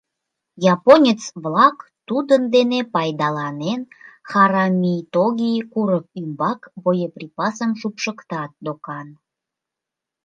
[0.75, 3.81] Японец-влак, тудын дене пайдаланен,
[4.29, 9.07] Харамитоги курык ӱмбак боеприпасым шупшыктат, докан.